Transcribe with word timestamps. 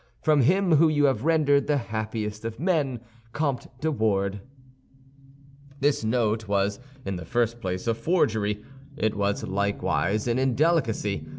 From 0.23 0.41
him 0.41 0.77
whom 0.77 0.89
you 0.89 1.05
have 1.05 1.25
rendered 1.25 1.67
the 1.67 1.77
happiest 1.77 2.43
of 2.43 2.59
men, 2.59 3.01
COMTE 3.33 3.67
DE 3.81 3.91
WARDES 3.91 4.39
This 5.79 6.03
note 6.03 6.47
was 6.47 6.79
in 7.05 7.17
the 7.17 7.25
first 7.25 7.61
place 7.61 7.85
a 7.85 7.93
forgery; 7.93 8.63
it 8.97 9.13
was 9.13 9.43
likewise 9.47 10.27
an 10.27 10.39
indelicacy. 10.39 11.27